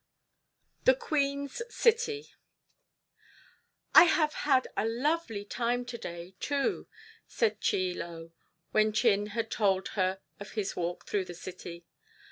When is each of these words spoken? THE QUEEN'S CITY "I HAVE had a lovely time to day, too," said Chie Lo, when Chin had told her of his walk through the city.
THE 0.85 0.95
QUEEN'S 0.95 1.61
CITY 1.69 2.25
"I 3.93 4.05
HAVE 4.05 4.33
had 4.33 4.67
a 4.75 4.83
lovely 4.83 5.45
time 5.45 5.85
to 5.85 5.95
day, 5.99 6.33
too," 6.39 6.87
said 7.27 7.61
Chie 7.61 7.93
Lo, 7.93 8.31
when 8.71 8.93
Chin 8.93 9.27
had 9.27 9.51
told 9.51 9.89
her 9.89 10.19
of 10.39 10.53
his 10.53 10.75
walk 10.75 11.05
through 11.05 11.25
the 11.25 11.35
city. 11.35 11.85